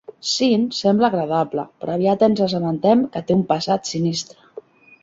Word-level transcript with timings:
Syn 0.27 0.63
sembla 0.77 1.09
agradable, 1.13 1.67
però 1.83 1.93
aviat 1.99 2.27
ens 2.29 2.43
assabentem 2.47 3.05
que 3.15 3.25
té 3.29 3.39
un 3.41 3.47
passat 3.55 3.93
sinistre. 3.97 4.63